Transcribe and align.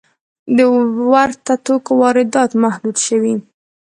د 0.57 0.59
ورته 1.11 1.53
توکو 1.65 1.91
واردات 2.01 2.51
محدود 2.63 2.97
شوي؟ 3.07 3.33